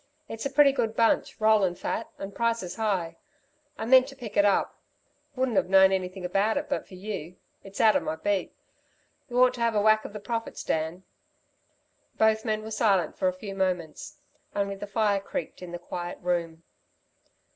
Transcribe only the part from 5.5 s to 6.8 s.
've known anything about it